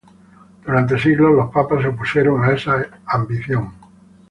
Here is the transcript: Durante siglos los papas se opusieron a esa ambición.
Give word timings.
Durante 0.65 0.97
siglos 0.97 1.31
los 1.35 1.51
papas 1.51 1.83
se 1.83 1.89
opusieron 1.89 2.43
a 2.43 2.53
esa 2.55 2.83
ambición. 3.05 3.71